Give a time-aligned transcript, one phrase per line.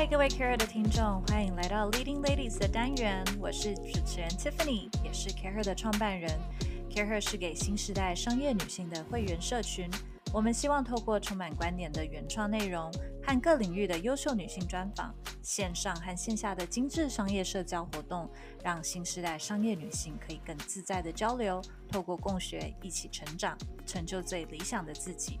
[0.00, 3.22] 嗨，各位 Care 的听众，欢迎来到 Leading Ladies 的单元。
[3.38, 6.40] 我是主持人 Tiffany，也是 Care 的创办人。
[6.88, 9.90] Care 是给新时代商业女性的会员社群。
[10.32, 12.90] 我们希望透过充满观点的原创内容
[13.22, 18.26] 和各领域的优秀女性专访，线上和线下的精致商业社交活动，
[18.64, 21.60] 让新时代商业女性可以更自在的交流，
[21.92, 23.54] 透过共学一起成长，
[23.84, 25.38] 成就最理想的自己。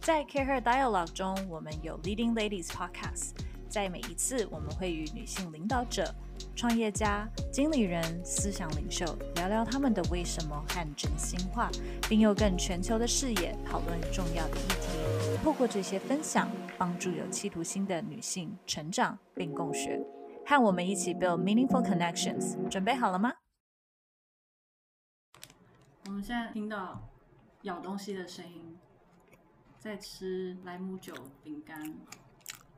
[0.00, 3.34] 在 CAREER Dialogue 中，我们有 Leading Ladies Podcast。
[3.70, 6.12] 在每一次，我们会与女性领导者、
[6.56, 9.06] 创业家、经理人、思想领袖
[9.36, 11.70] 聊聊他们的为什么和真心话，
[12.08, 15.38] 并用更全球的视野讨论重要的议题。
[15.44, 20.04] 透过这些分享，帮助有企图心的女性成长并共学。
[20.44, 22.68] 和我们一起 build meaningful connections。
[22.68, 23.32] 准备好了吗？
[26.06, 27.08] 我们现在听到
[27.62, 28.76] 咬东西的声音，
[29.78, 31.14] 在吃莱姆酒
[31.44, 31.94] 饼干。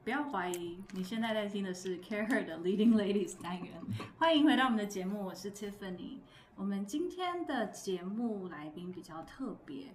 [0.04, 3.80] 不要怀疑，你现在在听的是 Care Her 的 Leading Ladies 单元。
[4.18, 6.18] 欢迎回到我们的节目，我是 Tiffany。
[6.56, 9.94] 我们今天的节目来宾比较特别，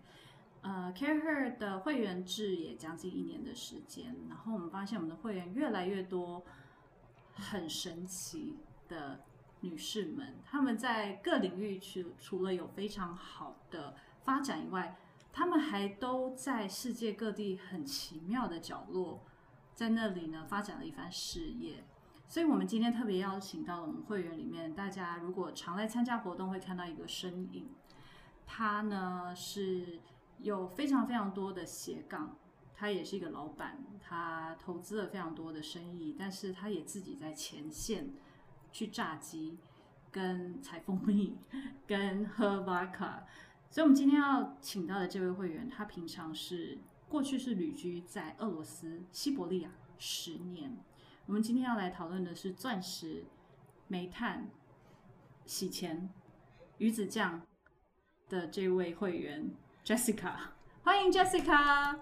[0.61, 6.45] 呃，Care Her 的会员制也将近一年的时间，然后我们发现我们的会员越来越多，
[7.33, 8.55] 很神奇
[8.88, 9.19] 的
[9.59, 14.95] 女士们，她们在各领域除除了有非常好的发展以外，
[15.33, 19.22] 她们还都在世界各地很奇妙的角落。
[19.78, 21.83] 在那里呢，发展了一番事业，
[22.28, 27.69] 所以我们今天特别邀请到了我们会员里面，大家如果常来参加活动，会看到一个身影。
[28.47, 30.00] 他呢是
[30.39, 32.36] 有非常非常多的斜杠，
[32.73, 38.09] 他也是一个老板，他投资了非常多的生意，但是他也自己在前线
[38.72, 39.59] 去炸鸡、
[40.09, 41.38] 跟采蜂蜜、
[41.86, 43.28] 跟喝 v 卡。
[43.69, 46.80] 所以，我们今天要请到的这位会员，他平常是。
[47.09, 50.77] 过去是旅居在俄罗斯西伯利亚十年。
[51.25, 53.25] 我们今天要来讨论的是钻石、
[53.88, 54.50] 煤炭、
[55.45, 56.09] 洗钱、
[56.78, 57.41] 鱼子酱
[58.29, 59.50] 的这位会员
[59.85, 60.34] Jessica，
[60.84, 61.97] 欢迎 Jessica。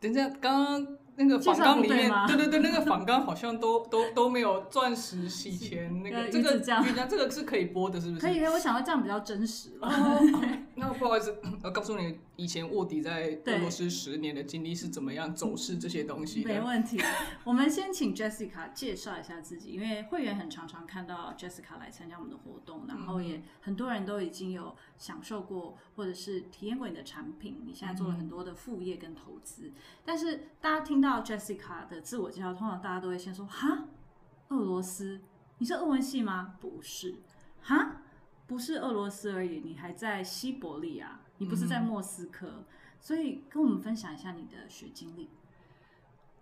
[0.00, 0.98] 等一下，刚刚。
[1.20, 8.20] 那个仿钢里面，对对对，那个仿钢好像都都都没有钻石洗钱那个这个，这个是可以播的，是不是？
[8.20, 9.70] 可以，我想到这样比较真实。
[10.78, 16.44] 那不好意思， 我告诉你，以前卧底在俄罗斯十年的经历是怎么样走势这些东西。
[16.44, 17.00] 没问题，
[17.42, 27.64] 我们先请 Jessica 介绍一下自己，因为会员很常常看到 Jessica 来参加我们的活动，然后也很多人都已经有享受过或者是体验过你的产品。
[27.66, 29.72] 你现在做了很多的副业跟投资，
[30.04, 31.08] 但是大家听到。
[31.08, 33.86] 到 Jessica 的自我介绍，通常大家都会先说：“哈，
[34.48, 35.18] 俄罗斯，
[35.56, 36.56] 你是俄文系吗？
[36.60, 37.14] 不是，
[37.62, 38.02] 哈，
[38.48, 42.64] 不是俄罗斯而已，你还在西伯利亚，你不是在莫斯科。”
[42.98, 45.28] 所以跟我们分享一下你的学经历。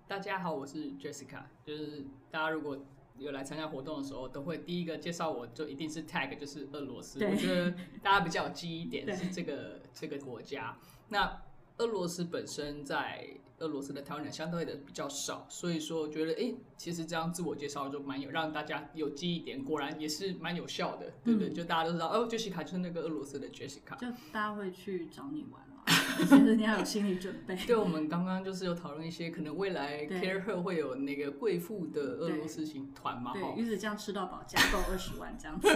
[0.06, 2.78] 大家好，我是 Jessica，就是大家如果
[3.18, 7.18] 有来参加活动的时候，都会第一个介绍我就一定是 tag，就是俄罗斯。
[7.26, 10.78] 我觉得大家比较有记忆点是这个这个国家。
[11.08, 11.42] 那
[11.78, 13.28] 俄罗斯本身在
[13.58, 21.50] 俄罗斯的台湾人相对的比较少，所以说觉得哎，其实这样自我介绍就蛮有让大家有记忆点，果然也是蛮有效的，对不对？
[21.50, 25.84] 就大家都知道哦，Jessica 就是那个俄罗斯的 Jessica，就大家会去找你玩嘛，
[26.18, 27.56] 其实你要有心理准备。
[27.66, 35.68] 对，我们刚刚就是有讨论一些可能未来 Care Her 会有那个贵妇的俄罗斯型团嘛，对，鱼子酱吃到饱，加购二十万这样子。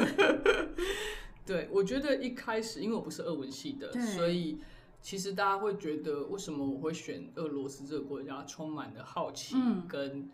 [1.47, 4.59] 对，我觉得一开始因为我不是俄文系的，所以。
[5.03, 8.45] 其实大家会觉得，为什么我会选俄罗斯这个国家？
[8.45, 9.57] 充满了好奇
[9.89, 10.31] 跟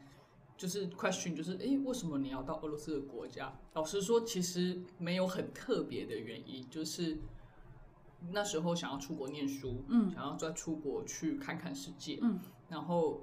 [0.57, 3.53] 就是 question，就是哎，为什么你要到俄罗斯的国家？
[3.75, 7.19] 老实说，其实没有很特别的原因，就是
[8.33, 13.23] 那时候想要出国念书，嗯，想要再出国去看看世界，嗯，然后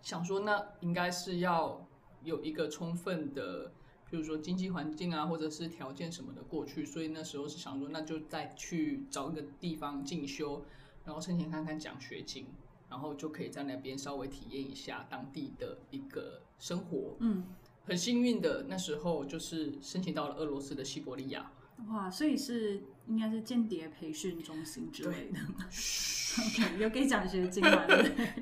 [0.00, 1.86] 想说，那应该是要
[2.22, 3.72] 有一个充分的。
[4.12, 10.62] 比如说经济环境啊，或者是条件什么的过去，所以那时候是想说，那就再去找一个地方进修，
[11.06, 12.44] 然后申请看看奖学金，
[12.90, 17.16] 然后就可以在那边稍微体验一下当地的一个生活。
[17.20, 17.42] 嗯，
[17.86, 21.50] 很幸运的那时候就是申请到了俄罗斯的西伯利亚。
[21.88, 27.84] 哇，所以是应该是间谍培训中心之类的，OK， 有给奖学金嘛？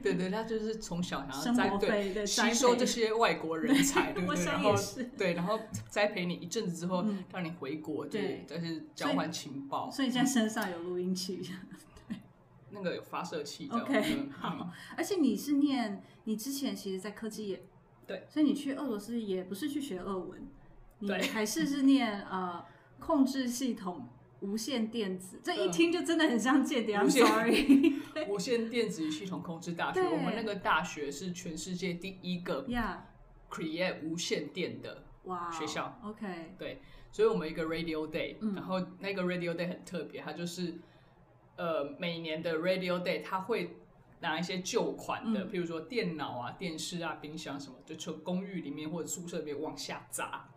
[0.03, 4.45] 对 对，他就是从小想要栽对吸收这些外国人才，对不对？
[4.45, 4.75] 然后
[5.17, 5.59] 对，然后
[5.89, 9.91] 栽培你一阵子之后，让你回国，对，但是交换情报。
[9.91, 11.41] 所以现在身上有录音器，
[12.09, 12.17] 对，
[12.71, 14.71] 那个有发射器，OK，好。
[14.97, 17.65] 而且你是念，你之前其实，在科技业，
[18.07, 20.47] 对，所以你去俄罗斯也不是去学俄文，
[20.99, 22.65] 你还是是念呃。
[23.01, 24.09] 控制系统
[24.41, 26.97] 无线电子，这一听就真的很像间谍。
[26.99, 27.93] I'm 无线 sorry。
[28.29, 35.99] 无线电子与系统控制大学，我们那个大学是全世界第一个 Yeah，create 无线电的哇，学校。
[36.05, 36.81] OK，对，
[37.11, 40.79] 所以我们一个 Radio Day，、嗯然后那个 Radio Day 很特别，它就是
[41.57, 43.77] 呃每年的 Radio Day，它会
[44.21, 50.49] 拿一些旧款的，嗯譬如说电脑啊、电视啊、冰箱什么，就从公寓里面或者宿舍里面往下砸，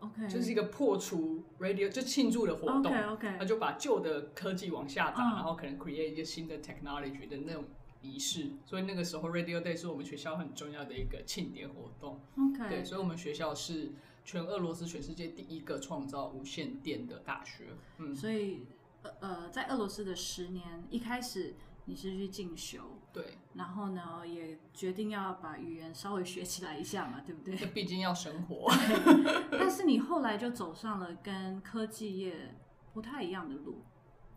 [0.00, 2.86] OK，就是一个破除 Radio 就庆祝的活动。
[2.86, 7.64] OK OK，他就把旧的科技往下砸，嗯然后可能 create 一些新的 technology 的那种
[8.02, 12.20] 仪式，所以那个时候 Radio Day 是我们学校很重要的一个庆典活动。
[12.38, 13.92] OK，对，所以我们学校是
[14.24, 17.64] 全俄罗斯、全世界第一个创造无线电的大学。
[17.98, 18.66] 嗯，所以
[19.02, 21.54] 呃呃，在俄罗斯的十年，一开始
[21.88, 22.80] 你是去进修，
[23.12, 27.56] 对，然后呢也决定要把语言稍微学起来一下嘛，对不对？
[27.68, 28.68] 毕竟要生活。
[29.52, 32.54] 但是你后来就走上了跟科技业
[32.92, 33.82] 不太一样的路，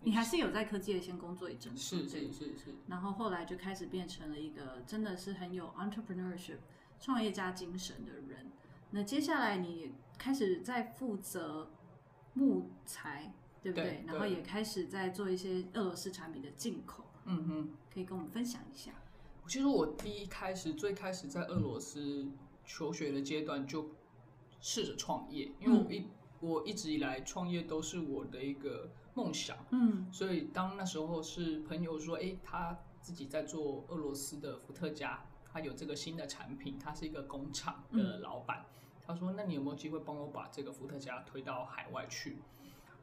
[0.03, 6.59] 你还是有在科技业先工作一阵子，是是是是，然后后来就开始变成了一个真的是很有 entrepreneurship
[6.99, 8.51] 创业家精神的人。
[8.91, 11.71] 那接下来你开始在负责
[12.33, 13.85] 木材，对不对？
[13.85, 17.69] 对然后也开始在做一些俄罗斯产品的进口，嗯哼。
[17.93, 18.91] 可以跟我们分享一下。
[19.47, 22.27] 其实我第一开始最开始在俄罗斯
[22.65, 23.89] 求学的阶段就
[24.61, 26.07] 试着创业，因为我一、
[26.39, 29.57] 我一直以来创业都是我的一个梦想。
[29.71, 38.63] 嗯所以当那时候是朋友说，诶，他自己在做俄罗斯的伏特加，他有这个新的产品，他是一个工厂的老板。
[39.07, 42.37] 他说，那你有没有机会帮我把这个伏特加推到海外去？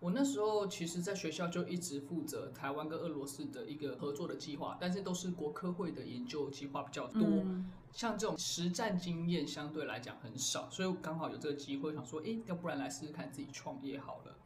[0.07, 7.23] 我那时候其实，在学校就一直负责台湾跟俄罗斯的一个合作的计划，但是都是国科会的研究计划比较多。
[7.23, 14.37] 嗯像这种实战经验相对来讲很少，所以我刚好有这个机会，想说，诶，要不然来试试看自己创业好了。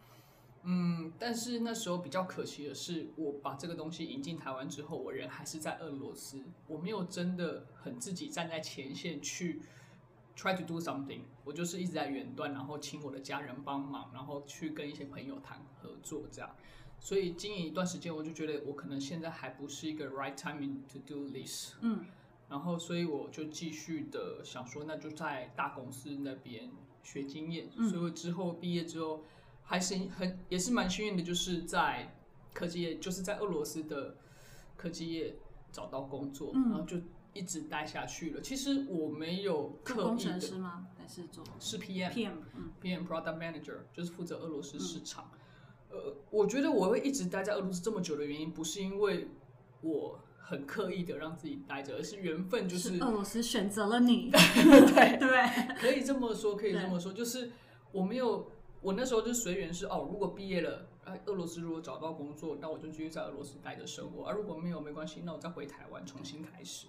[0.63, 9.61] 嗯，但是那时候比较可惜的是，我把这个东西引进台湾之后，我人还是在俄罗斯，我没有真的很自己站在前线去
[10.37, 16.51] try to do something，我就是一直在远端，然后请我的家人帮忙，然后去跟一些朋友谈合作这样。
[16.99, 21.75] 所以经营一段时间，我就觉得我可能现在还不是一个 right timing to do this。
[21.81, 22.05] 嗯
[22.49, 26.69] 然后，所以我就继续的想说，那就在大公司那边
[27.03, 27.69] 学经验。
[27.77, 29.25] 嗯所以我之后毕业之后，
[29.63, 32.13] 还是很也是蛮幸运的，就是在
[32.53, 34.17] 科技业，就是在俄罗斯的
[34.77, 35.37] 科技业
[35.71, 36.97] 找到工作，嗯然后就
[37.33, 38.41] 一直待下去了。
[38.41, 40.87] 其实我没有刻意的，程师吗？
[40.99, 42.11] 还是做是 PM。
[42.13, 42.33] PM？
[42.57, 45.31] 嗯 PM Product Manager 就是负责俄罗斯市场。
[45.91, 49.29] 呃，我觉得我会一直待在俄罗斯这么久的原因，不是因为
[49.81, 57.51] 我很刻意的让自己待着，而是缘分，就是俄罗斯选择了你， 对，对，可以这么说，可以这么说，就是
[57.93, 58.51] 我没有，
[58.81, 66.87] 我那时候就随缘是哦，如果毕业了，哎，俄罗斯如果找到工作，那我就继续在俄罗斯待着生活；而、如果没有，没关系，那我再回台湾重新开始。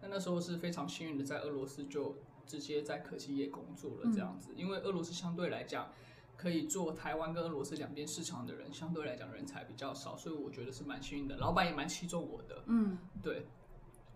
[0.00, 2.16] 那那时候是非常幸运的，在俄罗斯就
[2.46, 5.90] 直接在科技业工作了这样子，因为俄罗斯相对来讲。
[6.38, 11.36] 可以做台湾跟俄罗斯两边市场的人，相对来讲人才比较少，所以我觉得是蛮幸运的。
[11.38, 12.96] 老板也蛮器重我的，嗯。
[13.20, 13.48] 对，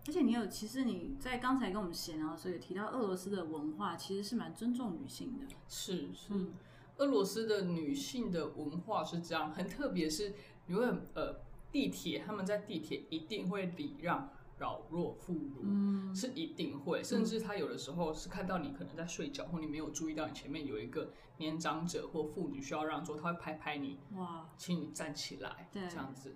[0.07, 5.53] 而且你有，其实你在刚才跟我们闲聊的时候，也提到俄罗斯的文化其实是蛮尊重女性的。
[5.67, 6.29] 是是。
[6.29, 6.53] 嗯
[7.03, 10.33] 俄罗斯的女性的文化是这样，很特别，是
[10.67, 11.35] 因为呃
[11.69, 14.29] 地铁，他们在地铁一定会礼让
[14.59, 26.33] 老弱妇孺，嗯是一定会，甚至他有的时候是看到你可能在睡觉，或你没有注意到你前面有一个年长者或妇女需要让座，他会拍拍你，哇请你站起来，对这样子。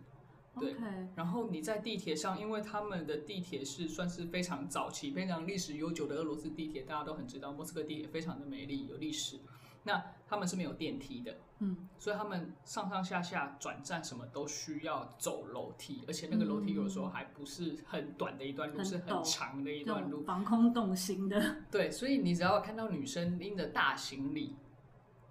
[0.59, 0.75] 对
[1.15, 9.39] 然后你在地铁上，因为他们的地铁是算是非常早期、非常历史悠久的俄罗斯地铁，大家都很知道，莫斯科地铁非常的美丽有历史。
[9.87, 20.21] 那他们是没有电梯的，嗯，所以他们上上下下转站什么都需要走楼梯，而且那个楼梯有的时候还不是很短的一段路，很是很长的一段路。
[20.23, 24.57] 防空洞型的，对，所以你只要看到女生拎着大行李，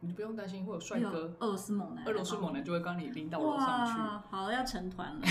[0.00, 4.00] 你就不用担心会有帅哥，俄罗斯猛男，俄罗斯猛男就会帮你拎到楼上去。
[4.00, 5.26] 哇，好，要成团了，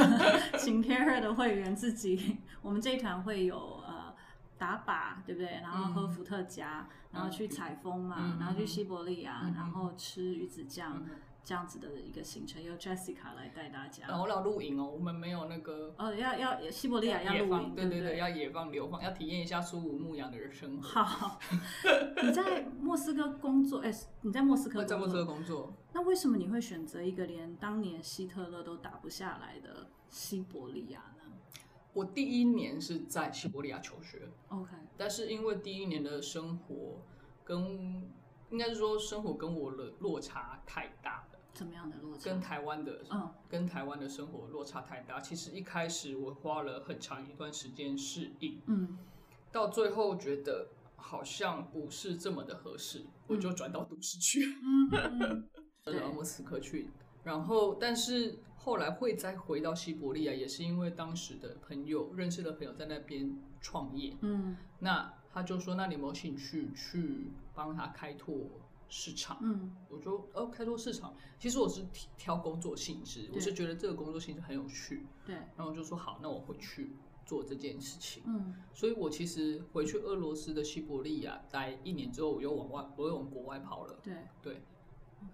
[0.58, 3.79] 请 Care 的会员自己，我们这一团会有呃
[4.60, 5.48] 打靶，对不对？
[5.62, 10.92] 然后喝伏特加，然后去采风嘛，嗯然后去西伯利亚，嗯然后吃鱼子酱。
[10.98, 11.08] 嗯
[11.42, 14.06] 这样子的一个行程，由 Jessica 来带大家。
[14.06, 20.82] 然后要露营哦，我们没有那个哦，要要西伯利亚要露营，对对，对要野放流放，要体验一下苏武牧羊的人生活。
[21.02, 21.40] 好，
[22.22, 23.90] 你在莫斯科工作，哎、
[24.20, 31.19] 你在莫斯科在莫斯科工作，工作，那为什么你会选择一个连当年希特勒都打不下来的西伯利亚呢
[31.92, 37.02] 我第一年是在西伯利亚求学，？OK，但是因为第一年的生活
[37.44, 38.08] 跟
[38.50, 42.24] 应该是说生活跟我的落差太大了，怎么样的落差？
[42.24, 45.20] 跟台湾的，嗯，跟台湾的生活落差太大。
[45.20, 48.96] 其实一开始我花了很长一段时间适应，嗯，
[49.50, 55.48] 到最后觉得好像不是这么的合适，我就转到都市去，嗯，
[55.84, 56.88] 到莫斯科去。
[57.22, 68.36] 然后，但是后来会再回到西伯利亚，也是因为当时的朋友认识的朋友在那边创业，嗯，那他就说，那你有没有兴趣去帮他开拓
[68.88, 69.38] 市场？
[69.42, 71.14] 嗯，我就哦，开拓市场。
[71.38, 71.84] 其实我是
[72.16, 75.34] 挑工作性质，我是觉得这个工作性质很有趣，对。
[75.34, 76.92] 然后我就说好，那我会去
[77.24, 78.22] 做这件事情。
[78.26, 83.98] 嗯，所以我其实回去俄罗斯的西伯利亚待一年之后，我又往外，我又往国外跑了。
[84.02, 84.62] 对对。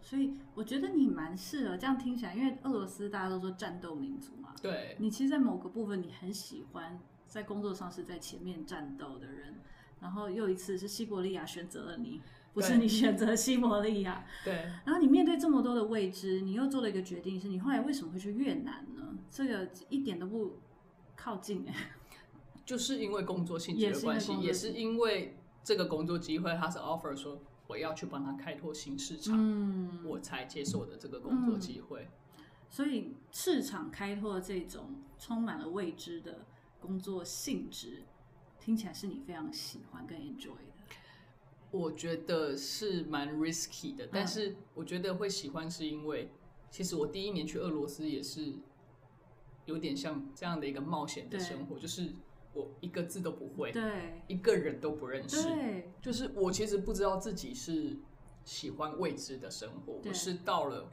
[0.02, 4.54] 所以我觉得你蛮适合这样听起来，因为俄罗斯大家都说战斗民族嘛。
[4.62, 4.96] 对。
[5.00, 9.56] 你其实，在某个部分，你很喜欢在工作上是在前面战斗的人，
[10.00, 12.20] 然后又一次是西伯利亚选择了你，
[12.54, 14.24] 不是你选择西伯利亚。
[14.44, 14.54] 对。
[14.84, 19.18] 然后你面对这么多的未知，你又做了一个决定，是你后来为什么会去越南呢？
[19.28, 20.58] 这个一点都不
[21.16, 21.74] 靠近哎。
[22.64, 27.40] 就是因为工作性质的关系，也是因为这个工作机会，他是 offer 说。
[27.66, 32.08] 我要去帮他开拓新市场，嗯，我才接受的这个工作机会。
[32.68, 36.46] 所以市场开拓这种充满了未知的
[36.80, 38.04] 工作性质，
[38.60, 40.96] 听起来是你非常喜欢跟 enjoy 的。
[41.70, 46.30] 我觉得是蛮 risky 的，但是我觉得会喜欢是因为，
[46.70, 48.52] 其实我第一年去俄罗斯也是
[49.64, 52.12] 有点像这样的一个冒险的生活，就是。
[52.56, 57.98] 我一个字都不会，对，一个人都不认识，对，就是我其实不知道自己是
[58.44, 60.88] 喜欢未知的生活，我是到了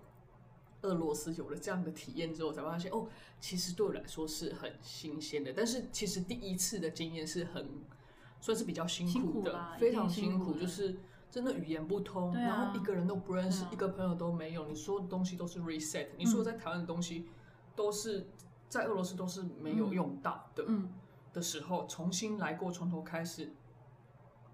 [0.81, 3.07] 俄罗斯有了这样的体验之后，才发现哦，
[3.39, 5.53] 其实对我来说是很新鲜的。
[5.55, 7.65] 但是其实第一次的经验是很
[8.41, 10.97] 算是比较辛苦的，非常辛苦，就是
[11.31, 17.29] 真的语言不通，然后一个人都不认识，一个朋友都没有，你说的东西都是 reset，你说在台湾的东西
[17.73, 18.27] 都是
[18.67, 20.89] 在俄罗斯都是没有用到的，嗯。
[21.33, 23.51] 的时候重新来过，从头开始，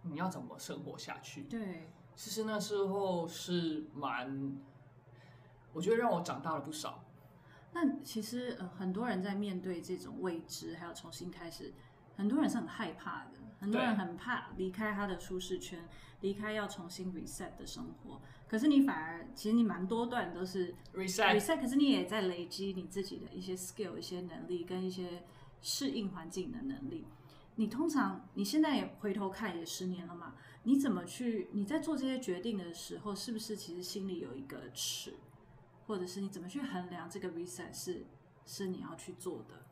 [0.04, 1.44] 你要怎么生活下去？
[1.44, 4.58] 对，其实那时候是蛮，
[5.74, 7.04] 我觉得让我长大了不少。
[7.74, 11.74] 那其实呃，很多人在面对这种未知，还有重新开始，
[12.16, 15.86] 很多人是很害怕的，很多人很怕离开他的舒适圈，
[16.22, 18.22] 离开要重新 reset 的生活。
[18.48, 25.24] 可是你反而，其实你蛮多段都是 reset，reset，可是你也在累积你自己的一些 skill、一些能力跟一些。
[25.62, 27.06] 适应环境的能力，
[27.56, 30.36] 你通常你现在也回头看也十年了嘛？
[30.64, 31.50] 你怎么去？
[31.52, 35.16] 你在做这些决定的时候，是不是其实心里有一个尺，
[35.86, 38.06] 或者是你怎么去衡量这个 reset 是
[38.46, 39.66] 是你要去做的？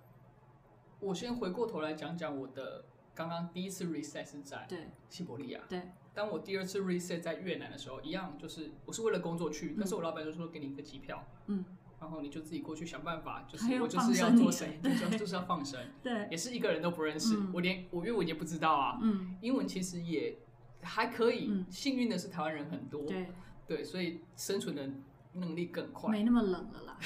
[0.99, 5.81] 我先回过头来讲讲我的刚刚第一次 reset 是在对西伯利亚，对。
[6.13, 11.63] 当我第二次 reset 在越南的时候，一样就是我是为了工作去，但是我老板就说给你一个机票，嗯。
[11.99, 14.77] 然后你就自己过去想办法，就是我就是要做生意，
[15.11, 20.37] 就就是要放生，对，也是一个人都不认识，我连我英文也不知道啊，嗯，英文其实也
[20.81, 23.27] 还可以，幸运的是台湾人很多，对，
[23.65, 24.87] 对，所以生存的
[25.33, 26.97] 能力更快，没那么冷了啦，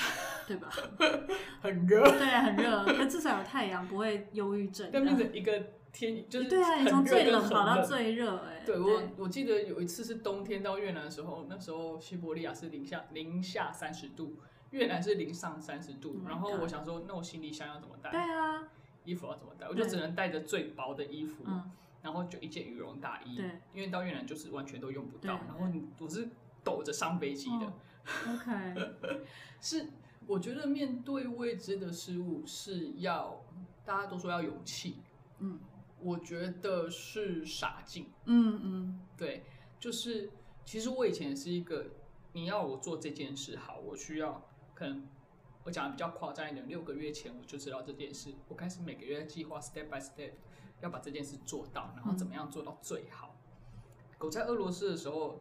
[0.45, 0.69] 对吧？
[1.61, 4.91] 很热，对，很热，但至少有太阳，不会忧郁症。
[4.91, 14.35] 变成一个天就是对啊，你从最冷跑到最热，哎，对我我记得有一次是冬天到越南的时候，那时候西伯利亚是零下零下三十度。
[14.71, 18.09] 越南是零上三十度，然后我想说，那我行李箱要怎么带？
[18.11, 18.67] 对啊，
[19.03, 19.67] 衣服要怎么带？
[19.67, 21.43] 我就只能带着最薄的衣服，
[22.01, 23.35] 然后就一件羽绒大衣。
[23.35, 25.67] 对，因为到越南就是完全都用不到，然后
[25.99, 26.29] 我是
[26.63, 27.73] 抖着上飞机的。
[28.27, 29.21] OK，
[29.59, 29.87] 是
[30.25, 33.43] 我觉得面对未知的事物是要
[33.85, 34.97] 大家都说要勇气，
[35.39, 35.59] 嗯，
[35.99, 38.09] 我觉得是傻劲。
[38.25, 39.43] 嗯嗯，对，
[39.79, 40.31] 就是
[40.63, 41.87] 其实我以前是一个，
[42.31, 44.47] 你要我做这件事好，我需要。
[44.81, 45.07] 可能
[45.63, 50.31] 我讲的比较夸张一点，六个月前我就知道这件事，我开始每个月计划 step by step
[50.79, 53.35] 要把这件事做到，然后怎么样做到最好。
[54.17, 55.39] 狗在俄罗斯的时候，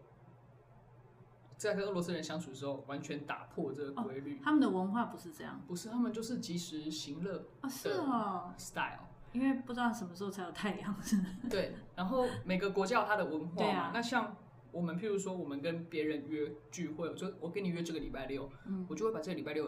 [1.57, 4.39] 在跟俄罗斯人相处的时候，完全打破这个规律。
[4.45, 11.17] 他们的文化不是这样，不是他们就是及时行乐啊，是哦，style，因为不知道什么时候才有太阳，是
[11.49, 14.37] 对，然后每个国家有它的文化嘛， 那像。
[14.73, 18.51] 我们譬如说，我们跟别人约聚会，我就我跟你约这个礼拜六，
[18.89, 19.67] 我就会把这个礼拜六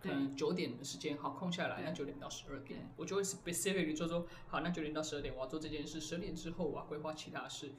[0.00, 7.72] 可能九点的时间好空下来，那九点到十二点，我就会 specifically 就说好，那九点到十二点我要做这件事，十点之后我要规划其他事。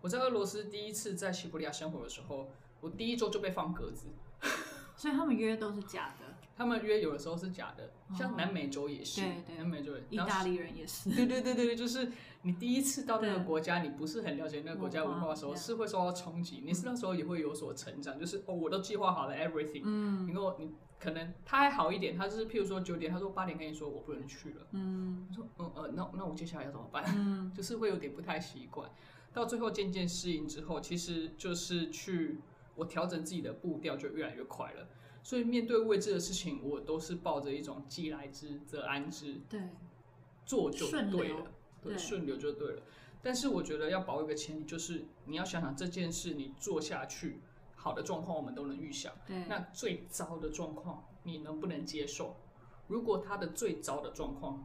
[0.00, 2.48] 我在俄罗斯第一次在西伯利亚生活的时候，
[2.80, 4.06] 我第一周就被放鸽子，
[4.96, 6.23] 所以他们约都是假的。
[6.56, 9.22] 他们约有的时候是假的，像南美洲也是，
[9.56, 11.10] 南美洲、意大利人也是。
[11.10, 16.62] 对对对对对，就是你第一次到那个国家，你不是很了解那个国家文化的时候，是会受到冲击。
[16.64, 19.82] 你是那时候也会有所成长，就是哦，我都计划好了 everything。
[19.84, 20.28] 嗯。
[20.28, 24.66] 你跟我，你可能他还好一点，他就是譬如说九点，他说八点跟你说我不能去了。
[24.70, 25.26] 嗯。
[25.28, 27.04] 我说嗯呃，那那我接下来要怎么办？
[27.16, 27.52] 嗯。
[27.52, 28.88] 就是会有点不太习惯，
[29.32, 32.38] 到最后渐渐适应之后，其实就是去
[32.76, 34.86] 我调整自己的步调就越来越快了。
[35.24, 39.58] 所以面对未知的事情，我都是抱着一种既来之则安之，对，
[40.44, 41.50] 做就对了，
[41.82, 42.82] 对，顺流就对了。
[43.22, 47.40] 但是我觉得要保一个前提，就是你要想想这件事你做下去，
[47.74, 49.46] 好的状况我们都能预想，对。
[49.48, 52.36] 那最糟的状况你能不能接受？
[52.86, 54.62] 如果他的最糟的状况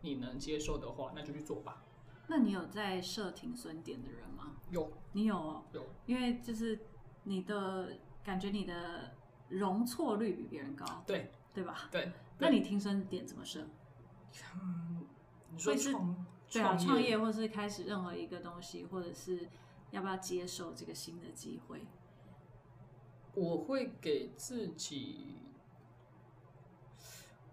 [0.00, 1.84] 你能接受的话，那就去做吧。
[2.26, 4.56] 那你有在设停损点的人吗？
[4.70, 6.80] 有，你有，有，因为就是
[7.22, 7.92] 你的
[8.24, 9.12] 感觉，你的。
[9.50, 11.88] 容错率比别人高，对对吧？
[11.90, 13.60] 对，那你停损点怎么设？
[14.54, 15.04] 嗯，
[15.50, 15.92] 你说是
[16.50, 19.48] 对啊，创业或是开始任何一个东西，或者是
[19.90, 21.82] 要不要接受这个新的机会？
[23.34, 25.36] 我会给自己，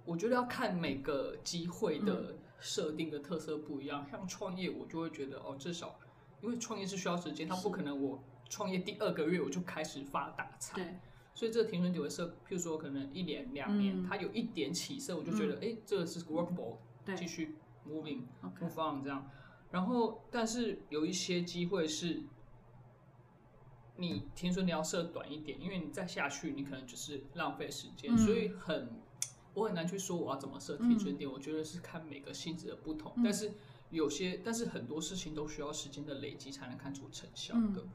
[0.06, 4.08] 我觉得要看每个机会的设定的特色不一样。
[4.10, 6.00] 像创业，我就会觉得哦，至少
[6.42, 11.00] 因为创业是需要时间，它不可能我创业第二个月我就开始发大财。
[11.38, 11.40] 对。
[11.40, 16.78] 所以这个停损点会设，譬如说可能一年两年，它有一点起色，我就觉得哎，这个是 workable，
[17.16, 17.56] 继续
[17.88, 18.24] moving
[18.60, 19.30] move on 这样。
[19.70, 22.24] 然后，但是有一些机会是，
[23.98, 28.18] 你停损你要设短一点，因为你再下去你可能只是浪费时间。
[28.18, 28.90] 所以很，
[29.54, 31.32] 我很难去说我要怎么设停损点。
[31.32, 33.54] 我觉得是看每个性质的不同，但是
[33.92, 37.86] 有些，但是很多事情都需要时间的累积才能看出成效的，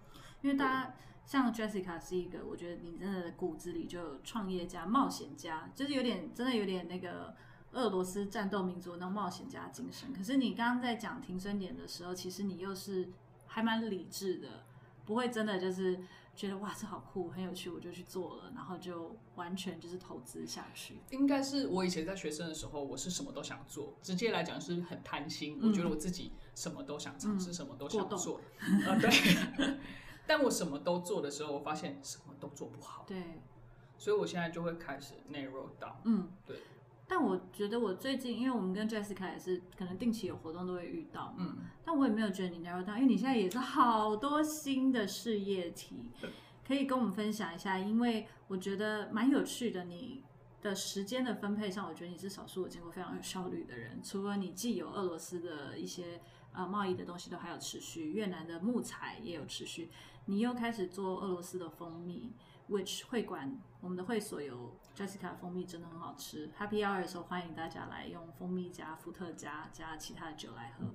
[0.42, 0.94] 因为大家。
[1.24, 7.34] 像 Jessica 是一个，我觉得你真的骨子里就有创业家、冒险家，就是有点真的有点那个
[7.72, 10.12] 俄罗斯战斗民族那种冒险家精神。
[10.12, 13.08] 可是你刚刚在讲停损点的时候，其实你又是
[13.46, 14.64] 还蛮理智的，
[15.06, 15.98] 不会真的就是
[16.34, 20.98] 觉得哇这好酷、很有趣，我就去做了，然后就完全就是投资下去。
[21.10, 28.40] 应该是我以前在学生的时候，我是什么都想做，直接来讲是很贪心，我觉得我自己什么都想尝试，什么都想做。
[28.60, 29.78] 啊，对。
[30.26, 33.04] 但我什么都做的时候，我发现什么都做不好。
[33.06, 33.40] 对，
[33.98, 35.94] 所以我现在就会开始 narrow down。
[36.04, 36.56] 嗯，对。
[37.08, 41.34] 但我觉得我最近，因为我们跟 Jessica 也是可能定期有活动都会遇到。
[41.36, 41.58] 嗯。
[41.84, 46.10] 但我也没有觉得你 narrow down，因为你现在也是好多新的事业体，
[46.66, 47.78] 可以跟我们分享一下。
[47.78, 50.22] 因为我觉得蛮有趣的，你
[50.62, 54.00] 的时间的分配上，我觉得你是少数我见过非常有效率的人。
[54.02, 56.20] 除了你既有俄罗斯的一些
[56.54, 59.90] 呃贸易的东西都还有持续，越南的木材也有持续。
[60.26, 62.32] 你又开始做俄罗斯的蜂蜜
[62.68, 66.50] ，which 会馆我们的会所有 Jessica 蜂蜜真的很好吃。
[66.58, 70.86] Happy Hour 的时候欢迎大家来用蜂蜜加伏特加加其他的酒来喝。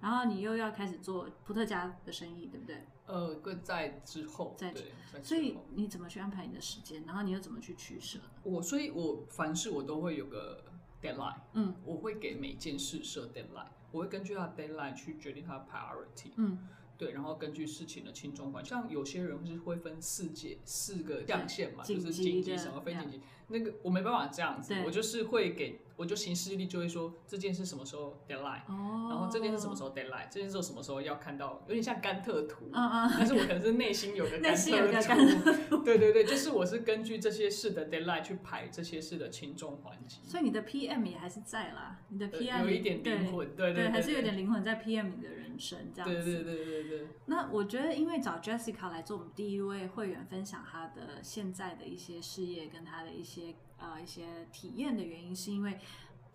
[0.00, 2.84] 然后你又要开始做伏特加的生意，对不对？
[3.06, 4.74] 呃，在之后，在
[5.22, 7.02] 所以你怎么去安排你的时间？
[7.06, 8.18] 然后你又怎么去取舍？
[8.42, 10.62] 我所以，我凡事我都会有个
[11.00, 11.40] deadline。
[11.54, 16.32] 嗯，我会给每件事设 deadline，我会根据它 deadline 去决定它的 priority。
[16.36, 16.68] 嗯。
[17.04, 25.80] 对，然后根据事情的轻重缓，像有些人是会分四节四个象限嘛，就是紧急什么非紧急，那个我没办法这样子，我就是会给。
[25.96, 40.18] 我就行事力就会说这件事什么时候 deadline，然后这件事什么时候 deadline，这件事什么时候要看到，有点像甘特图，嗯嗯， 但是我可能是内心有个甘特图，对对对，就是我是根据这些事的 deadline 去排这些事的轻重缓急。
[40.24, 46.16] 所以你的 PM 也还是在啦，你的 PM 有一点灵魂，对对，还是有点灵魂在 PM 你的人生这样子。
[46.16, 47.06] 对对对对对。
[47.26, 53.43] 那我觉得，因为找 Jessica 来做我们第一位会员，分享他的现在的一些事业跟他的一些
[53.78, 55.78] 呃一些体验的原因，是因为。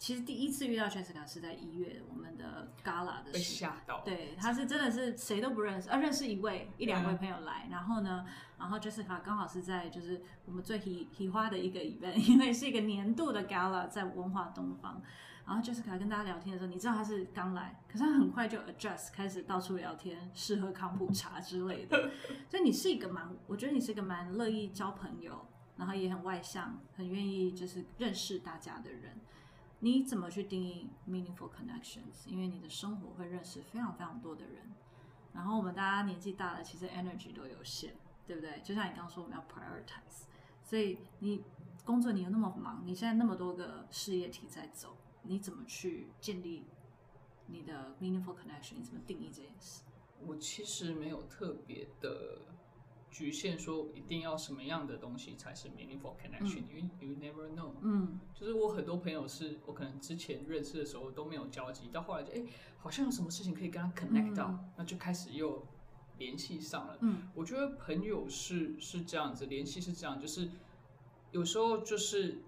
[0.01, 8.25] 其实第一次遇到 Jessica 是在一月我们的 Gala 的时候，对，他是真的是谁都不认识，啊，认识一位一两位朋友来，然后呢，
[8.57, 15.01] 然后 Jessica 刚好是在就是我们最喜喜花的一个 event，因为是一个年度的 Gala 在文化东方，
[15.45, 22.09] 然后 Jessica 跟大家聊天的时候，你知道他是刚来，可是他很快就 adjust 开始到处聊天，适合康普茶之类的，
[22.49, 25.45] 所以你是一个蛮，我觉得你是一个蛮乐意交朋友，
[25.79, 29.17] 然后也很外向，很愿意就是认识大家的人。
[29.79, 32.27] 你怎么去定义 meaningful connections？
[32.27, 34.65] 因为你的生活会认识非常非常多的人，
[35.33, 37.93] 然后我们大家年纪大了，其实 energy 都有限，
[38.27, 38.59] 对不对？
[38.61, 40.25] 就像你刚刚说，我们要 prioritize，
[40.61, 41.45] 所以你
[41.85, 46.65] 工作你又那么忙，你现在那么多个事业体在走，你怎么去建立
[47.47, 48.73] 你的 meaningful connection？
[48.75, 49.83] 你怎么定义这件事？
[50.27, 52.41] 我其实没有特别的
[53.11, 57.71] 局限说一定要什么样的东西才是 meaningful connection，因为 you never know。
[57.81, 62.43] 嗯，就是我很多朋友是我可能之前认识的时候都没有交集，到后来就哎，
[62.77, 65.65] 好像有什么事情可以跟他 connect 到，那就开始又
[66.17, 66.97] 联系上了。
[67.01, 70.49] 嗯，我觉得朋友是是这样子，联系是这样，就是
[71.31, 72.43] 有时候就是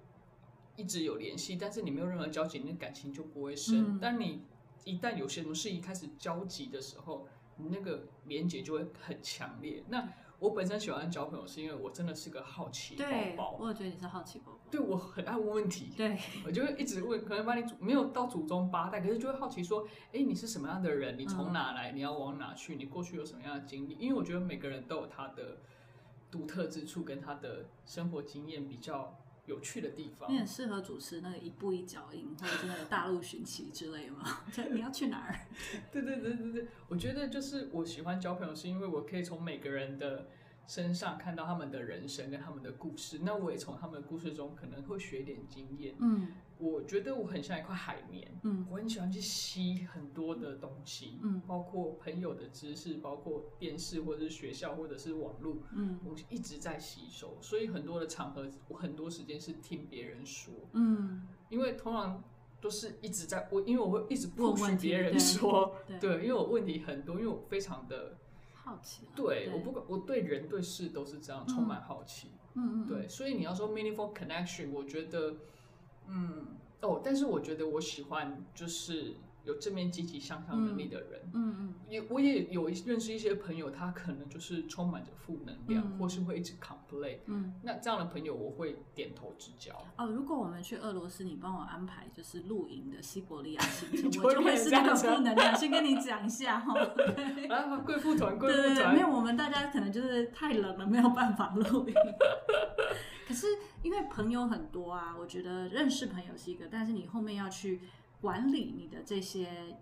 [0.75, 3.97] 一直有联系，但是你没有任何交集，你的感情就不会深。
[3.99, 4.43] 但你
[4.85, 9.83] 一旦有些什么事一开始交集的时候，你那个连接就会很强烈。
[9.89, 10.07] 那
[10.41, 12.95] 我本身喜欢交朋友，是因为我真的是个好奇
[13.37, 13.57] 宝宝。
[13.59, 14.59] 我也觉得你是好奇宝宝。
[14.71, 15.93] 对我很爱问问题。
[15.95, 21.15] 对，我就会一直问，可能把你没有到祖宗八代，可是就会好奇说，哎，你是什么样的人？
[21.15, 21.91] 你从哪来？
[21.91, 22.75] 你要往哪去？
[22.75, 23.95] 你过去有什么样的经历？
[23.99, 25.59] 因为我觉得每个人都有他的
[26.31, 29.20] 独特之处，跟他的生活经验比较
[29.51, 30.31] 有趣的地方。
[30.31, 34.43] 你很适合主持那个一步一脚印，或者是那个大陆寻奇之类吗？
[34.71, 35.35] 你要去哪儿？
[35.91, 40.27] 对对对对对，我觉得就是我喜欢交朋友，是因为我可以从每个人的。
[40.67, 45.95] 身上看到他们的人生跟他们的故事，那我也从他们的故事中可能会学点经验。
[45.99, 48.39] 嗯，我觉得我很像一块海绵。
[48.43, 51.19] 嗯，我很喜欢去吸很多的东西。
[51.23, 55.57] 嗯，包括朋友的知识，包括电视或者是学校或者是网络。
[55.73, 60.53] 嗯，我一直在吸收，所以很多的场合，我很多时间是听别人说。
[60.71, 62.23] 嗯，因为通常
[62.61, 65.75] 都是一直在我，因为我会一直不许别人说。
[65.99, 68.17] 对，因为我问题很多，因为我非常的。
[68.63, 72.29] 好奇，对我不管，我对人对事都是这样，充满好奇。
[72.53, 75.35] 嗯嗯，对，所以你要说 meaningful connection，我觉得，
[76.07, 76.47] 嗯，
[76.81, 79.15] 哦，但是我觉得我喜欢就是。
[79.43, 89.73] 有正面积极向上能力的人，嗯嗯，也我也有认识一些朋友，他可能就是充满着负能量，或是会一直 complain，嗯，那这样的朋友我会点头之交。
[89.97, 96.73] 哦，如果我们去俄罗斯，你帮我安排就是露营的西伯利亚行程，我就会是那个负能量，先跟你讲一下哈。
[97.49, 101.95] 啊，贵妇团，贵妇团，没有，我们大家可能就是太冷了，没有办法露营。
[103.27, 103.47] 可是
[103.81, 107.81] 因为朋友很多啊，我觉得认识朋友是一个，但是你后面要去。
[108.21, 109.77] 管理你的这些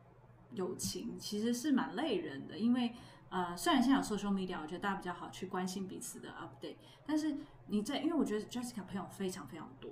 [0.53, 2.93] 友情其实是蛮累人的，因为
[3.29, 9.91] 呃，虽然现在有 social media，我觉得大家比较好去关心彼此的 update，但是你在，因为我觉得 Jessica 朋友非常非常多。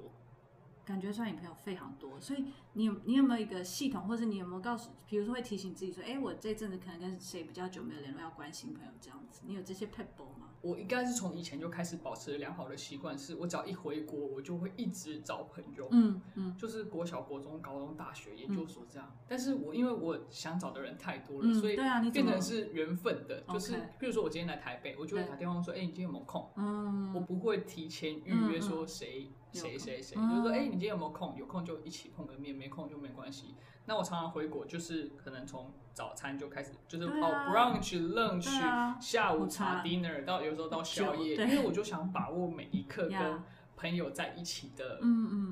[0.83, 2.45] 感觉上你朋友非常多，所以
[2.77, 10.49] 你有你有没有一个系统，或者你有没有告诉，比如说会提醒自己说，哎，我这阵子可能跟谁比较久没有联络，要关心朋友这样子，你有这些 people 吗？
[10.61, 19.11] 我应该是从以前就开始保持良好的习惯，是我只要一回国，我就会一直找朋友，嗯嗯，就是国小、国中、高中、大学、研究所这样。
[19.27, 26.47] 但是我因为我想找的人太多了，所以对啊，你变成是缘分的，就是比如说我今天来台北，我就会打电话说，哎，你今天有没有空？
[26.57, 29.31] 嗯，我不会提前预约说谁。
[29.53, 31.33] 谁谁谁，就是说，哎，你今天有没有空？
[31.35, 33.55] 有空就一起碰个面，没空就没关系。
[33.85, 43.41] 那我常常回国，就是可能从早餐就开始，就是哦，brunch、lunch、下午茶、dinner，到有时候到宵夜，因为我就想把握每一刻跟。
[43.79, 44.99] 朋友在一起的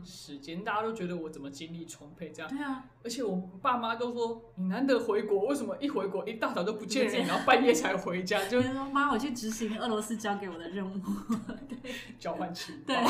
[0.03, 2.49] 时间，大家都觉得我怎么精力充沛这样。
[2.49, 8.43] 对啊，而且我爸妈都说你难得回国，为什么一回国一大早都不见人，然后半夜才回家？
[8.47, 10.99] 就 说妈，我去执行俄罗斯交给我的任务，
[12.17, 12.95] 交换情报。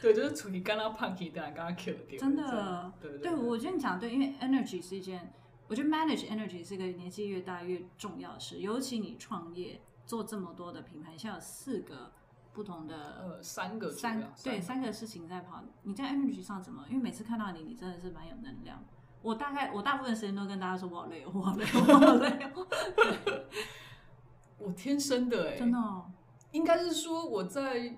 [0.00, 2.18] 对，就是处于刚刚胖 K 的刚刚 kill 掉。
[2.18, 5.32] 真的，对对，我觉得你讲对，因为 energy 是一件，
[5.66, 12.12] 我觉得 manage energy 是一个年纪越大越重要的事，尤其你创业做这么多的品牌，像有四个。
[12.50, 16.84] 不同的呃三个三对三个事情在跑，你在 energy 上怎么？
[16.88, 18.84] 因为每次看到你，你真的是蛮有能量。
[19.22, 23.46] 我大概我大部分时间都跟大家说我好累，我好累，我好累。
[24.58, 26.10] 我天生的哎，真的，哦，
[26.50, 27.94] 应该是说我在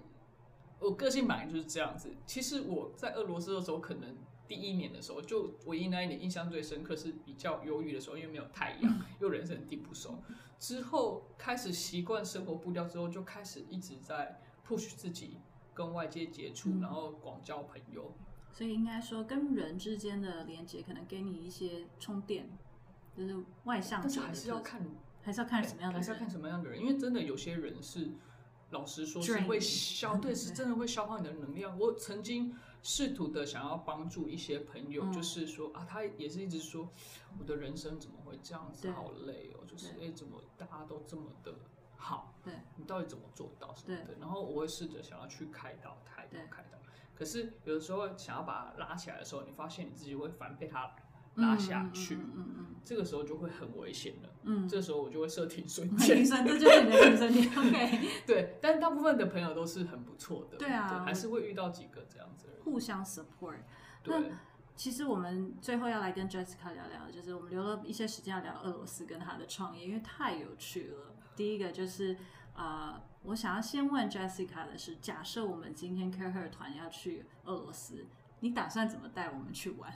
[0.81, 2.13] 我个性本来就是这样子。
[2.27, 4.17] 其实我在俄罗斯的时候，可能
[4.49, 10.19] 第一年的时候，就唯一那一年印象最深刻是比较忧郁的时候，因为没有太阳，又人生地不熟。
[10.59, 14.41] 之后开始习惯生活步调之后，就开始一直在。
[14.71, 15.37] push 自己
[15.75, 18.15] 跟外界接触，然后广交朋友，
[18.53, 22.49] 所以应该说跟人之间的连接，可能给你一些充电，
[23.17, 24.01] 就是外向。
[24.01, 24.81] 但是还是要看，
[25.23, 28.11] 还是要看什么样的，还是要看什么样的人，因为真的有些人是，
[28.71, 31.79] 老实说是会消，对，是真的会消耗你的能量。
[31.79, 36.89] 我曾经试图的想要帮助一些朋友，就是说啊，他也是一直说，
[37.39, 41.55] 我的人生怎么会这样子，好累哦，就是哎，怎么大家都这么的。
[41.97, 44.15] 好，对你到底怎么做到什么的？
[44.19, 46.79] 然后我会试着想要去开导，开导，开导。
[47.15, 50.91] 可是有的时候想要把他拉起来的时候，你发现你自己会反被它
[51.37, 54.29] 拉下去，嗯嗯这个时候就会很危险了。
[54.43, 57.49] 嗯，这时候我就会设停损点，停损，这就是你的停损点。
[57.57, 63.57] OK， 对，但大部分的朋友都是很不错的，对啊，还是会遇到几个这样子，互相 support。
[64.03, 64.33] 对。
[64.77, 71.15] 其实我们最后要来跟 Jessica 聊聊，就是我们留了一些时间要聊俄罗斯跟他的创业，因为太有趣了。
[71.37, 72.17] 第一个就是。
[72.53, 78.05] 呃，我想要先问 Jessica 的是，假设我们今天 Care Her 团要去俄罗斯，
[78.41, 79.91] 你打算怎么带我们去玩？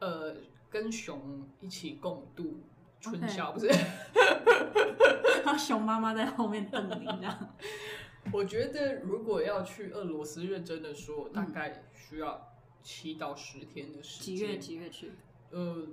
[0.00, 0.36] 呃，
[0.70, 2.60] 跟熊一起共度
[3.00, 3.68] 春宵，不是？
[5.58, 7.54] 熊妈妈在后面瞪你这样。
[8.32, 14.36] 我觉得如果要去俄罗斯，认真的说，大概需要七到十天的时间。
[14.36, 15.12] 几月几月去？
[15.50, 15.86] 呃，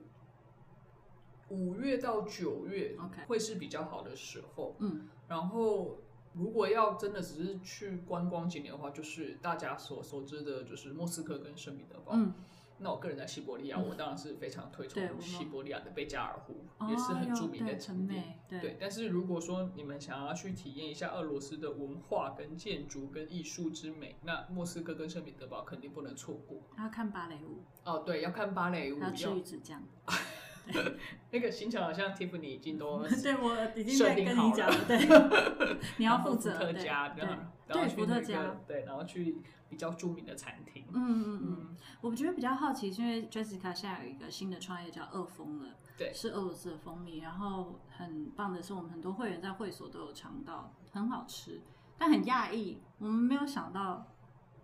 [1.50, 4.76] 五月到九月，OK，会是比较好的时候。
[4.80, 5.98] 嗯，然后
[6.34, 12.12] 如果要真的只是去观光景点的话，就是大家所熟知的，就是莫斯科跟圣彼得堡。
[12.14, 12.34] 嗯。
[12.78, 18.40] 那我个人在西伯利亚，我当然是非常推崇西伯利亚的贝加尔湖，也是很著名的景点。
[18.50, 26.62] 对，但是如果说你们想要去体验一下俄罗斯的文化、跟建筑、跟艺术之美，那莫斯科跟圣彼得堡肯定不能错过。
[26.78, 29.82] 要看芭蕾舞哦，对，要看芭蕾舞，要吃鱼子酱。
[31.32, 34.98] 那个行程好像 Tiffany 已经都 对我已经在跟你讲了，对，
[35.98, 36.54] 你要负责。
[36.54, 37.28] 伏特加，对，
[37.68, 39.38] 对，伏特加，对，然后去
[39.70, 40.86] 比较著名的餐厅。
[40.94, 47.20] 嗯嗯嗯，我觉得比较好奇，因为 Jessica 现在有一个新的创业叫二蜂了，对，是俄罗斯的蜂蜜。
[47.20, 51.62] 然后很棒的是，我们很多会员在会所都有尝到，很好吃，
[51.98, 54.08] 但很讶异，我们没有想到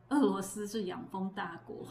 [0.10, 1.86] 俄罗斯是养蜂大国。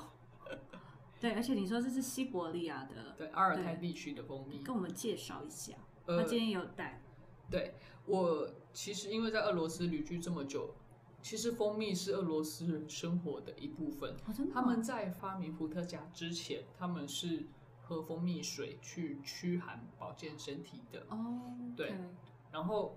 [1.20, 5.74] 对，而且你说这是西伯利亚的，对阿尔泰地区的蜂蜜，跟我们介绍一下。
[6.06, 7.02] 他今天有带。
[7.50, 7.74] 对
[8.06, 10.74] 我其实因为在俄罗斯旅居这么久，
[11.20, 14.16] 其实蜂蜜是俄罗斯人生活的一部分。
[14.52, 17.44] 他们在发明伏特加之前，他们是
[17.83, 21.06] 喝蜂蜜水去驱寒保健身体的。
[21.11, 21.94] 哦，对，
[22.50, 22.96] 然后。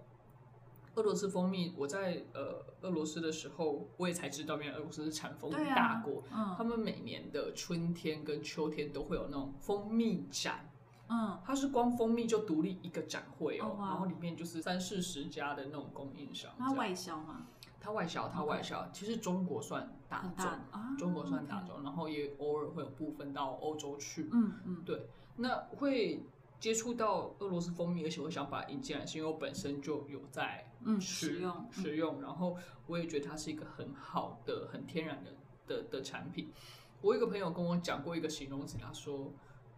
[0.96, 6.24] 俄罗斯蜂蜜，我在呃俄罗斯的时候，我也才知道，原来俄罗斯是产蜂蜜大国。
[6.32, 10.70] 嗯，他们每年的春天跟秋天都会有那种蜂蜜展。
[11.10, 16.52] 嗯，它是光蜂蜜就独立一个展会哦，然后里面就是三四十家的那种供应商。
[16.58, 17.48] 它外销吗？
[17.80, 18.88] 它外销，它外销。
[18.94, 24.30] 其实中国算大众，啊中国算大众，然后也偶尔会有部分到欧洲去。
[24.32, 26.24] 嗯嗯，对，那会。
[26.64, 32.56] 接触到俄罗斯蜂蜜，而且我想把它引进来，是因为我本身就有在使用使用，然后
[32.88, 35.32] 我也觉得它是一个很好的、很天然的
[35.68, 36.54] 的的产品。
[37.02, 39.34] 我有一个朋友跟我讲过一个形容词，他说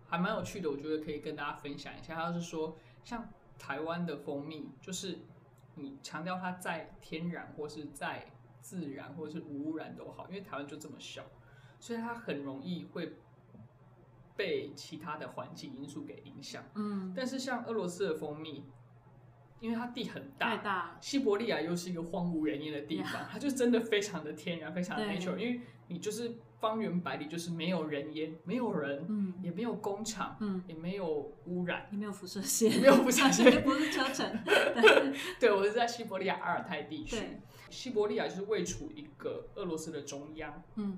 [0.05, 2.13] 还蛮有趣的，我觉得可以跟大家分享一下。
[2.13, 5.17] 他是说，像台湾的蜂蜜，就是
[5.73, 11.23] 你强调它再天然或是在自然或者是无污染都好，因为台湾就这么小，
[11.79, 13.15] 所以它很容易会。
[14.35, 18.63] 被其他的环境因素给影响，嗯，但是像俄罗斯的蜂蜜，
[19.59, 33.89] 因为它地很大，大，西伯利亚又是一个荒无人烟的地方，它就真的非常的天然，非常的 natural，因为你就是方圆百里就是没有人烟，没有人，嗯，也没有工厂，嗯，也没有污染，也没有辐射线，没有辐射线， 不是
[35.39, 37.17] 对，我是在西伯利亚阿尔泰地区，
[37.69, 40.97] 西伯利亚就是位处一个俄罗斯的中央，嗯。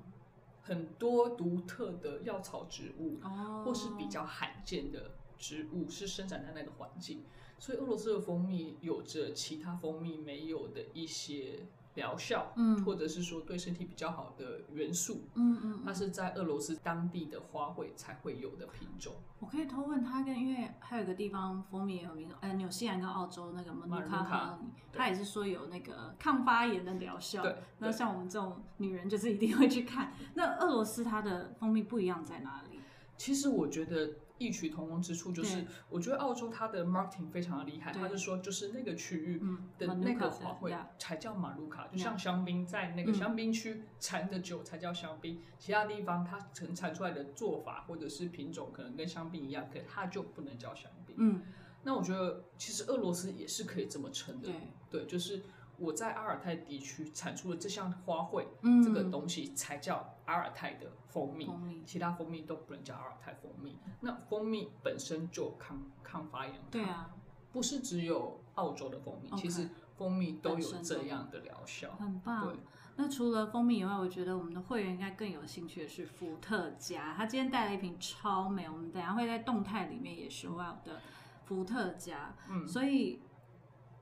[0.68, 7.24] 很多独特的药草植物，哦，或是比较罕见的植物，是生长在那个环境，
[7.58, 11.62] 所以俄罗斯的蜂蜜有着其他蜂蜜没有的一些。
[11.98, 19.16] 疗效，嗯，或者是说对身体比较好的元素，嗯嗯，它是在俄罗斯当地的花卉才会有的品种。
[19.40, 24.60] 我可以偷问他，跟因为还有一个地方蜂蜜也有名，呃，纽西兰跟澳洲那个蒙卡卡，
[24.94, 27.42] 他也是说有那个抗发炎的疗效。
[27.42, 30.14] 对，那像我们这种女人就是一定会去看。
[30.36, 32.80] 那俄罗斯它的蜂蜜不一样在哪里？
[33.18, 34.10] 其实我觉得。
[34.38, 39.42] 异曲同工之处就是，我觉得澳洲它的 marketing 非常的厉害，它是说就是那个区域
[39.78, 51.16] 的那个花卉才叫马路卡，就像香槟在那个香槟区产的酒才叫香槟，其他地方它能产出来的做法或者是品种可能跟香槟一样，可它就不能叫香槟。
[51.20, 51.42] 嗯，
[51.84, 54.50] 那我觉得其实俄罗斯也是可以这么称的，
[54.90, 55.44] 对，就是。
[55.78, 63.78] 我在阿尔泰地区产出的这项花卉，嗯，这个东西才叫阿尔泰的蜂蜜，蜂蜜，其他蜂蜜都不能叫阿尔泰蜂蜜。
[64.02, 67.12] 那蜂蜜本身就抗抗发炎，对啊，
[67.52, 72.56] 不是只有澳洲的蜂蜜，其实蜂蜜都有这样的疗效，很棒。
[72.96, 77.14] 那除了蜂蜜以外，我觉得我们的会员应该更有兴趣的是伏特加。
[77.14, 81.00] 他今天带了一瓶超美，我们等下会在动态里面也是我的
[81.46, 83.22] 伏特加，嗯，所以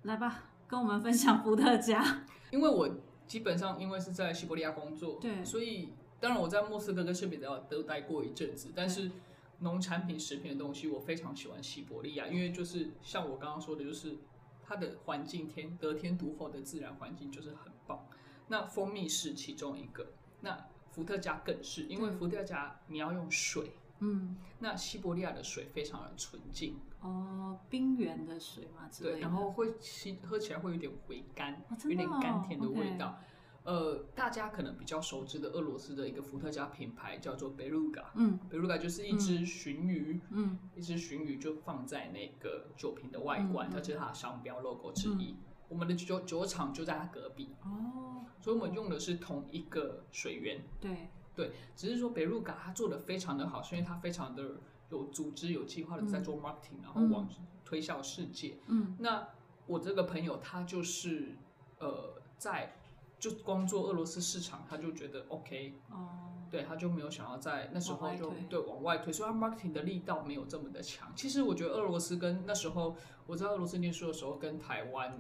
[0.04, 0.44] 来吧。
[0.68, 2.90] 跟我们分享伏特加，因为我
[3.28, 9.12] 基本上因为是在西伯利亚工作，对，所以当然我在莫斯科跟圣彼得堡都待过一阵子，但是
[9.60, 14.18] 农产品、食品的东西我非常喜欢西伯利亚，因为就是像我刚刚说的，就是
[14.64, 18.08] 它的环境天得天独厚的自然环境就是很棒。
[18.48, 20.08] 那蜂蜜是其中一个，
[20.42, 23.72] 那伏特加更是，因为伏特加你要用水
[24.06, 26.78] 嗯，那西伯利亚的水非常的纯净。
[27.02, 33.18] 哦，冰原的水嘛，对，然后会吸喝起来会有点回甘，有点甘甜的味道。
[33.64, 45.36] 呃，大家可能比较熟知的俄罗斯的一个伏特加品牌叫做 Beluga，，嗯，，Beluga 就是一只鲟鱼，嗯，一只鲟鱼就放在那个酒瓶的外观，它就是它的商标 logo 之一。
[45.68, 54.44] 我们的酒酒厂就在它隔壁，哦，所以我们用的是同一个水源，对对，只是说北入嘎他做的非常的好，是因为他非常的
[54.90, 57.28] 有组织、有计划的在做 marketing，然后往
[57.64, 58.58] 推销世界。
[58.68, 59.28] 嗯，那
[59.68, 61.36] 我这个朋友他就是
[61.80, 62.76] 呃在。
[63.18, 71.12] 就光做俄罗斯市场，他就觉得 OK，哦，对，他就没有想要在那时候就对往外推，所以他 marketing 的力道没有这么的强。
[71.16, 72.96] 其实我觉得俄罗斯跟那时候
[73.26, 75.18] 我在俄罗斯念书的时候，跟台湾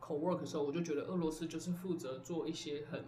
[0.00, 3.04] co work 的时候，我就觉得俄罗斯就是负责做一些很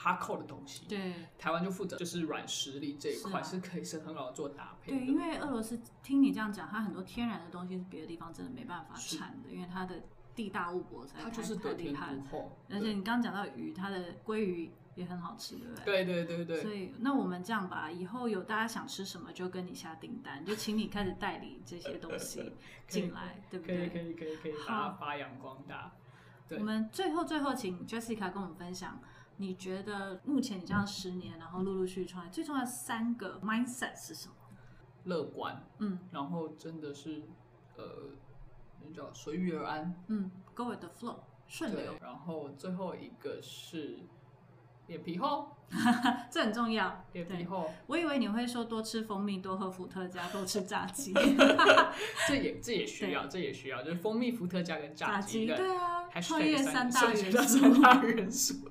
[0.00, 4.92] hardcore 的东西，对，台湾就负责就是软实力这一块是可以是很好的做搭配。
[4.92, 10.02] 对，因为俄罗斯听你这样讲，它很多天然的东西是别的地方真的没办法产的，因为它的。
[10.32, 12.56] 地大物博，才它就是得天独厚。
[12.70, 16.04] 而且你刚刚讲到鱼，它的鲑鱼也很好吃，对不对？
[16.04, 16.62] 对对对对。
[16.62, 22.54] 所以那我们这样吧，以后有大家想吃什么，就跟你下订单，就请你开始代理这些东西
[22.86, 23.76] 进来，对不对？
[23.76, 25.92] 可以可以可以可以，把它发扬光大。
[26.50, 28.98] 我们最后最后请 Jessica 跟我们分享，
[29.40, 34.34] 你觉得目前你这样十年，然后陆陆续续创业，最重要三个 mindset 是什么？
[35.04, 37.22] 乐观，嗯，然后真的是，
[37.76, 37.84] 呃。
[38.82, 41.94] 那叫随遇而安，嗯，Go with the flow，顺流。
[42.00, 43.98] 然后最后一个是
[44.90, 45.56] 脸皮厚，
[46.28, 47.04] 这很重要。
[47.12, 51.14] 脸皮厚，我以为你会说多吃蜂蜜，多喝伏特加，多吃炸鸡。
[52.26, 55.46] 这也这也需要，这也需要，就是蜂蜜、伏特加跟炸鸡。
[55.46, 57.58] 对啊，创业三大元素。
[57.60, 58.68] 三大元素。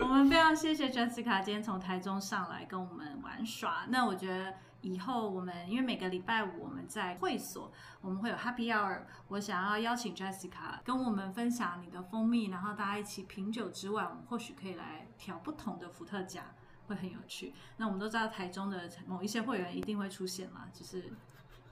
[0.00, 3.84] 我们非常谢谢 Jessica 今天从台中上来跟我们玩耍。
[3.90, 4.54] 那我觉得。
[4.82, 9.02] 以后我们因为每个礼拜五我们在会所，我们会有 Happy Hour。
[9.28, 16.54] 我想要邀请 Jessica 跟我们分享你的蜂蜜，然后大家一起品酒之外，我们或许可以来调不同的伏特加，
[16.86, 17.54] 会很有趣。
[17.78, 21.10] 那我们都知道台中的某一些会员一定会出现嘛，就是。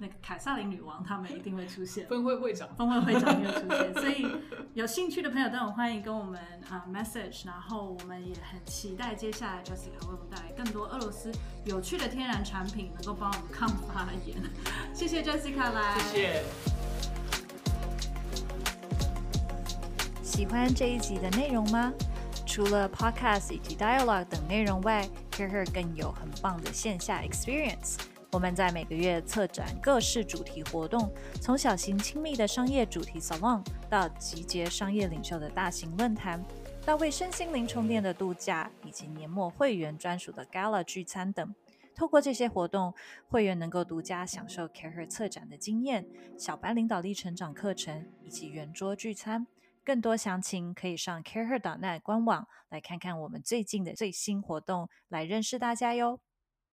[0.01, 2.07] 那个凯撒琳女王，他们一定会出现。
[2.09, 4.27] 分会会长，分会会长会出现，所以
[4.73, 11.31] 有兴趣的朋友都很欢迎跟我们啊 message，然后我们也很期待接下来 Jessica 为我们带来更多俄罗斯
[11.67, 14.39] 有趣的天然产品，能够帮我们抗发炎。
[14.95, 16.45] 谢谢 Jessica 来，谢谢。
[20.23, 21.93] 喜欢这一集的内容吗？
[22.47, 27.97] 除了 podcast 以及 dialogue 等内容外，Care 更有很棒的线下 experience。
[28.33, 36.41] 我们在每个月策展各式主题活动，从小型亲密的商业主题 salon，到集结商业领袖的大型论坛，
[36.87, 41.53] 到为身心灵充电的度假，以及年末会员专属的 gala 聚餐等。
[41.93, 42.95] 透过这些活动，
[43.29, 46.07] 会员能够独家享受 CareHer 策展的经验、
[46.39, 49.47] 小班领导力成长课程以及圆桌聚餐。
[49.85, 56.21] 更多详情可以上 Care.net 官网来看看我们最近的最新活动，来认识大家哟。